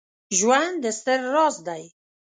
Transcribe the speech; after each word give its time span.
ژوند 0.37 0.83
ستر 0.99 1.19
راز 1.33 1.55
دی 1.67 1.83